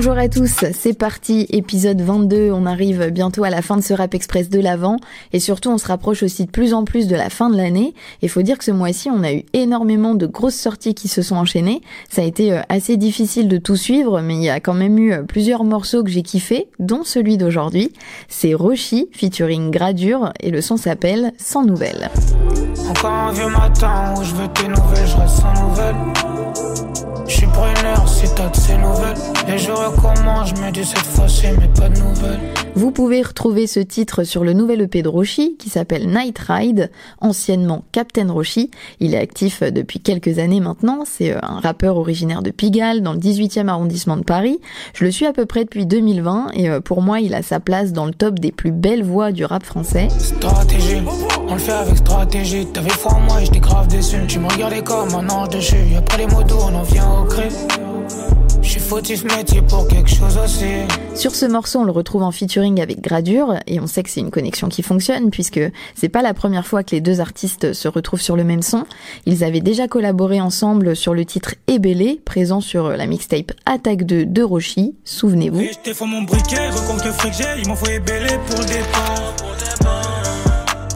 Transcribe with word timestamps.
Bonjour 0.00 0.16
à 0.16 0.28
tous, 0.28 0.64
c'est 0.74 0.96
parti, 0.96 1.48
épisode 1.50 2.00
22, 2.00 2.52
on 2.52 2.66
arrive 2.66 3.10
bientôt 3.10 3.42
à 3.42 3.50
la 3.50 3.62
fin 3.62 3.76
de 3.76 3.82
ce 3.82 3.92
Rap 3.92 4.14
Express 4.14 4.48
de 4.48 4.60
l'Avent 4.60 4.98
et 5.32 5.40
surtout 5.40 5.70
on 5.70 5.78
se 5.78 5.88
rapproche 5.88 6.22
aussi 6.22 6.44
de 6.44 6.52
plus 6.52 6.72
en 6.72 6.84
plus 6.84 7.08
de 7.08 7.16
la 7.16 7.28
fin 7.30 7.50
de 7.50 7.56
l'année 7.56 7.94
et 8.22 8.28
faut 8.28 8.42
dire 8.42 8.58
que 8.58 8.64
ce 8.64 8.70
mois-ci 8.70 9.10
on 9.10 9.24
a 9.24 9.32
eu 9.32 9.42
énormément 9.54 10.14
de 10.14 10.26
grosses 10.26 10.54
sorties 10.54 10.94
qui 10.94 11.08
se 11.08 11.20
sont 11.20 11.34
enchaînées, 11.34 11.82
ça 12.08 12.22
a 12.22 12.24
été 12.24 12.52
euh, 12.52 12.60
assez 12.68 12.96
difficile 12.96 13.48
de 13.48 13.58
tout 13.58 13.74
suivre 13.74 14.20
mais 14.20 14.36
il 14.36 14.44
y 14.44 14.50
a 14.50 14.60
quand 14.60 14.72
même 14.72 14.96
eu 15.00 15.12
euh, 15.12 15.24
plusieurs 15.24 15.64
morceaux 15.64 16.04
que 16.04 16.10
j'ai 16.10 16.22
kiffé, 16.22 16.68
dont 16.78 17.02
celui 17.02 17.36
d'aujourd'hui, 17.36 17.92
c'est 18.28 18.54
Roshi 18.54 19.08
featuring 19.10 19.72
Gradure 19.72 20.32
et 20.38 20.52
le 20.52 20.60
son 20.60 20.76
s'appelle 20.76 21.32
sans 21.38 21.64
nouvelles. 21.64 22.08
Recommencent, 29.88 30.54
je 30.54 30.62
me 30.62 30.70
dis 30.70 30.84
cette 30.84 30.98
fois-ci, 30.98 31.46
mais 31.58 31.68
pas 31.68 31.88
de 31.88 31.98
nouvelles. 31.98 32.40
Vous 32.74 32.92
pouvez 32.92 33.22
retrouver 33.22 33.66
ce 33.66 33.80
titre 33.80 34.22
sur 34.22 34.44
le 34.44 34.52
nouvel 34.52 34.82
EP 34.82 35.02
de 35.02 35.08
Roshi 35.08 35.56
qui 35.58 35.68
s'appelle 35.68 36.06
Night 36.08 36.38
Ride, 36.38 36.90
anciennement 37.20 37.84
Captain 37.90 38.30
Roshi. 38.30 38.70
Il 39.00 39.14
est 39.14 39.18
actif 39.18 39.62
depuis 39.62 39.98
quelques 39.98 40.38
années 40.38 40.60
maintenant. 40.60 41.04
C'est 41.04 41.32
euh, 41.32 41.38
un 41.42 41.58
rappeur 41.58 41.96
originaire 41.96 42.42
de 42.42 42.50
Pigalle 42.50 43.02
dans 43.02 43.14
le 43.14 43.18
18e 43.18 43.68
arrondissement 43.68 44.16
de 44.16 44.22
Paris. 44.22 44.58
Je 44.94 45.04
le 45.04 45.10
suis 45.10 45.26
à 45.26 45.32
peu 45.32 45.46
près 45.46 45.64
depuis 45.64 45.86
2020 45.86 46.50
et 46.54 46.68
euh, 46.68 46.80
pour 46.80 47.02
moi 47.02 47.20
il 47.20 47.34
a 47.34 47.42
sa 47.42 47.58
place 47.58 47.92
dans 47.92 48.06
le 48.06 48.12
top 48.12 48.38
des 48.38 48.52
plus 48.52 48.72
belles 48.72 49.02
voix 49.02 49.32
du 49.32 49.44
rap 49.44 49.64
français. 49.64 50.08
Stratégie, 50.18 51.02
on 51.48 51.54
le 51.54 51.60
fait 51.60 51.72
avec 51.72 51.96
stratégie. 51.96 52.66
T'avais 52.66 52.90
foi 52.90 53.14
en 53.14 53.20
moi 53.20 53.40
et 53.40 53.46
j'étais 53.46 53.60
grave 53.60 53.88
déçu. 53.88 54.18
Tu 54.28 54.38
me 54.38 54.46
regardais 54.46 54.82
comme 54.82 55.14
un 55.14 55.28
ange 55.30 55.48
dessus. 55.48 55.76
Après 55.96 56.18
les 56.18 56.26
motos, 56.26 56.58
on 56.70 56.74
en 56.74 56.82
vient 56.82 57.22
au 57.22 57.24
cré. 57.24 57.48
Je 58.88 58.94
suis 58.94 59.00
fautif 59.02 59.36
métier 59.36 59.60
pour 59.60 59.86
quelque 59.86 60.08
chose 60.08 60.38
aussi. 60.42 60.64
Sur 61.14 61.34
ce 61.34 61.44
morceau, 61.44 61.80
on 61.80 61.84
le 61.84 61.92
retrouve 61.92 62.22
en 62.22 62.30
featuring 62.30 62.80
avec 62.80 63.02
Gradure 63.02 63.56
et 63.66 63.80
on 63.80 63.86
sait 63.86 64.02
que 64.02 64.08
c'est 64.08 64.20
une 64.20 64.30
connexion 64.30 64.70
qui 64.70 64.82
fonctionne 64.82 65.30
puisque 65.30 65.60
c'est 65.94 66.08
pas 66.08 66.22
la 66.22 66.32
première 66.32 66.66
fois 66.66 66.82
que 66.82 66.92
les 66.92 67.02
deux 67.02 67.20
artistes 67.20 67.74
se 67.74 67.86
retrouvent 67.86 68.22
sur 68.22 68.34
le 68.34 68.44
même 68.44 68.62
son. 68.62 68.86
Ils 69.26 69.44
avaient 69.44 69.60
déjà 69.60 69.88
collaboré 69.88 70.40
ensemble 70.40 70.96
sur 70.96 71.12
le 71.12 71.26
titre 71.26 71.54
Ébélé, 71.66 72.18
présent 72.24 72.62
sur 72.62 72.88
la 72.88 73.06
mixtape 73.06 73.52
Attaque 73.66 74.04
2 74.04 74.24
de 74.24 74.42
Roshi, 74.42 74.94
souvenez-vous. 75.04 75.60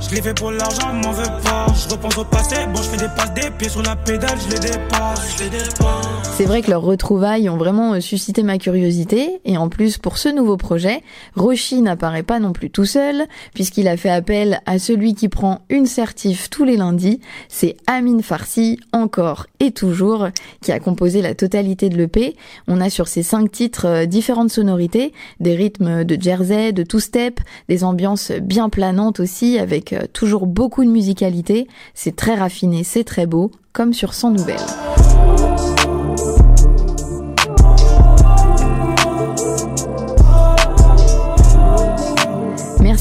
Je 0.01 0.15
l'ai 0.15 0.23
fait 0.23 0.35
pour 0.35 0.51
l'argent, 0.51 0.95
m'en 0.95 1.13
veux 1.13 1.43
pas. 1.45 1.67
Je 1.75 1.93
repense 1.93 2.17
au 2.17 2.25
passé, 2.25 2.57
bon, 2.73 2.81
je 2.81 2.89
fais 2.89 2.97
des 2.97 3.15
passes 3.15 3.35
des 3.35 3.51
pieds 3.51 3.69
sur 3.69 3.83
la 3.83 3.97
pédale, 3.97 4.39
je 4.47 4.55
les 4.55 4.61
dépasse. 4.61 5.37
Je 5.37 5.45
les 5.45 5.51
dépasse. 5.51 6.22
C'est 6.35 6.47
vrai 6.47 6.63
que 6.63 6.71
leurs 6.71 6.83
retrouvailles 6.83 7.51
ont 7.51 7.59
vraiment 7.59 7.93
euh, 7.93 8.01
suscité 8.01 8.43
ma 8.43 8.57
curiosité, 8.57 9.41
et 9.45 9.59
en 9.59 9.69
plus 9.69 9.99
pour 9.99 10.17
ce 10.17 10.31
nouveau 10.31 10.57
projet, 10.57 11.03
Roshi 11.37 11.83
n'apparaît 11.83 12.23
pas 12.23 12.41
non 12.41 12.55
plus 12.55 12.71
tout 12.71 12.87
seul, 12.87 13.27
puisqu'il 13.53 13.87
a 13.87 13.99
fait 13.99 14.09
appel 14.09 14.61
à 14.65 14.79
celui 14.79 15.15
qui 15.15 15.29
prend 15.29 15.61
une 15.69 15.85
certif 15.85 16.49
tous 16.49 16.65
les 16.65 16.79
lundis, 16.79 17.21
c'est 17.49 17.77
Amin 17.87 18.23
Farsi, 18.23 18.81
encore 18.93 19.47
et 19.61 19.73
toujours, 19.73 20.29
qui 20.63 20.73
a 20.73 20.81
composé 20.81 21.21
la 21.21 21.35
totalité 21.35 21.91
de 21.91 21.99
l'EP. 21.99 22.35
On 22.67 22.81
a 22.81 22.89
sur 22.89 23.09
ces 23.09 23.23
cinq 23.23 23.53
titres 23.53 23.87
euh, 23.87 24.07
différentes 24.07 24.51
sonorités, 24.51 25.13
des 25.39 25.55
rythmes 25.55 26.03
de 26.03 26.21
jersey, 26.21 26.73
de 26.73 26.83
two-step, 26.83 27.41
des 27.69 27.85
ambiances 27.85 28.33
bien 28.33 28.71
planantes 28.71 29.21
aussi, 29.21 29.59
avec 29.59 29.93
euh, 29.93 30.07
toujours 30.11 30.47
beaucoup 30.47 30.83
de 30.83 30.91
musicalité, 30.91 31.69
c'est 31.93 32.17
très 32.17 32.37
raffiné, 32.37 32.85
c'est 32.85 33.05
très 33.05 33.27
beau, 33.27 33.51
comme 33.75 33.93
sur 33.93 34.15
100 34.15 34.31
nouvelles. 34.31 35.52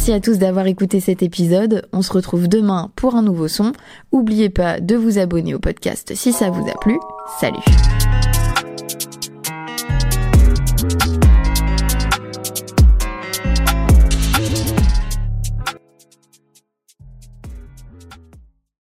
Merci 0.01 0.13
à 0.13 0.19
tous 0.19 0.39
d'avoir 0.39 0.65
écouté 0.65 0.99
cet 0.99 1.21
épisode. 1.21 1.87
On 1.93 2.01
se 2.01 2.11
retrouve 2.11 2.47
demain 2.47 2.89
pour 2.95 3.13
un 3.13 3.21
nouveau 3.21 3.47
son. 3.47 3.71
N'oubliez 4.11 4.49
pas 4.49 4.79
de 4.79 4.95
vous 4.95 5.19
abonner 5.19 5.53
au 5.53 5.59
podcast 5.59 6.13
si 6.15 6.33
ça 6.33 6.49
vous 6.49 6.67
a 6.67 6.73
plu. 6.79 6.97
Salut 7.39 7.59